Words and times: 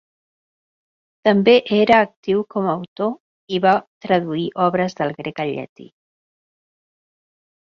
També 1.29 1.53
era 1.79 1.99
actiu 2.05 2.41
com 2.55 2.69
autor, 2.71 3.13
i 3.57 3.61
va 3.67 3.75
traduir 4.07 4.47
obres 4.67 4.97
del 5.01 5.15
grec 5.21 5.43
al 5.45 5.53
llatí. 5.59 5.87